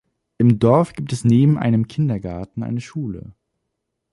[0.39, 3.35] Im Dorf gibt es neben einem Kindergarten eine Schule.